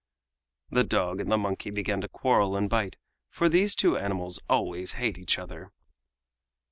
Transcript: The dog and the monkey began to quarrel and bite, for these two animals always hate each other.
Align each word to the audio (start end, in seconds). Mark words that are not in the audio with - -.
The 0.71 0.83
dog 0.83 1.19
and 1.19 1.31
the 1.31 1.37
monkey 1.37 1.69
began 1.69 2.01
to 2.01 2.07
quarrel 2.07 2.57
and 2.57 2.67
bite, 2.67 2.95
for 3.29 3.47
these 3.47 3.75
two 3.75 3.99
animals 3.99 4.39
always 4.49 4.93
hate 4.93 5.19
each 5.19 5.37
other. 5.37 5.71